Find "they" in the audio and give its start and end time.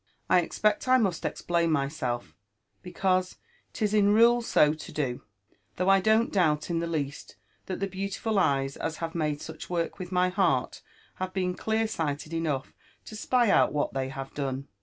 13.93-14.09